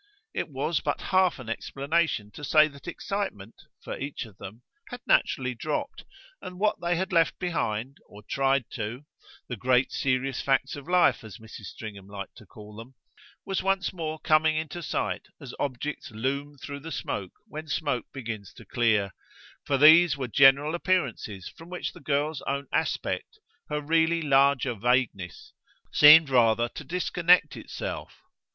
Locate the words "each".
3.99-4.25